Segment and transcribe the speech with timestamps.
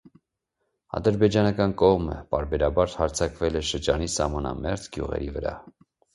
[0.99, 5.55] Ադրբեջանական կողմը պարբերաբար հարձակվել է շրջանի սահմանամերձ գյուղերի վրա։